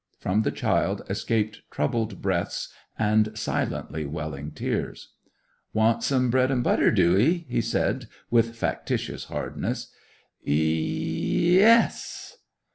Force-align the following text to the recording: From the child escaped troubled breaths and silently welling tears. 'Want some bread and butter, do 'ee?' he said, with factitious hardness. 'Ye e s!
From 0.17 0.41
the 0.41 0.49
child 0.49 1.03
escaped 1.11 1.61
troubled 1.69 2.23
breaths 2.23 2.73
and 2.97 3.37
silently 3.37 4.03
welling 4.03 4.49
tears. 4.49 5.13
'Want 5.73 6.01
some 6.01 6.31
bread 6.31 6.49
and 6.49 6.63
butter, 6.63 6.89
do 6.89 7.15
'ee?' 7.15 7.45
he 7.47 7.61
said, 7.61 8.07
with 8.31 8.55
factitious 8.55 9.25
hardness. 9.25 9.93
'Ye 10.41 11.59
e 11.59 11.61
s! 11.61 12.37